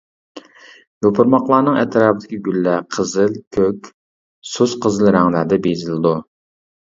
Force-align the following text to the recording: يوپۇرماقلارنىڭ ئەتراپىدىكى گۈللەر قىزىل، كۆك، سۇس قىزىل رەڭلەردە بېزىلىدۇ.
يوپۇرماقلارنىڭ 1.07 1.75
ئەتراپىدىكى 1.81 2.39
گۈللەر 2.47 2.81
قىزىل، 2.97 3.37
كۆك، 3.57 3.91
سۇس 4.53 4.75
قىزىل 4.87 5.13
رەڭلەردە 5.17 5.61
بېزىلىدۇ. 5.67 6.15